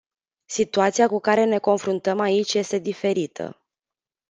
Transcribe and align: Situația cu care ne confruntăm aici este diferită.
Situația 0.45 1.07
cu 1.07 1.19
care 1.19 1.43
ne 1.43 1.57
confruntăm 1.57 2.19
aici 2.19 2.53
este 2.53 2.77
diferită. 2.77 3.61